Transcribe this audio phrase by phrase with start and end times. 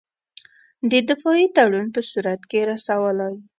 [0.91, 3.35] د دفاعي تړون په صورت کې رسولای.